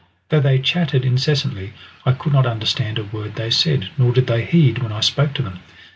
Though 0.29 0.39
they 0.39 0.57
chattered 0.57 1.05
incessantly 1.05 1.73
I 2.07 2.13
could 2.13 2.33
not 2.33 2.47
understand 2.47 2.97
a 2.97 3.03
word 3.03 3.35
they 3.35 3.51
said, 3.51 3.89
nor 3.99 4.11
did 4.11 4.25
they 4.25 4.43
heed 4.43 4.79
when 4.79 4.91
I 4.91 5.01
spoke 5.01 5.35
to 5.35 5.43
them. 5.43 5.59